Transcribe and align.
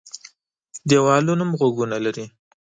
دېوالونو 0.89 1.43
هم 1.45 1.51
غوږونه 1.59 1.97
لري. 2.05 2.25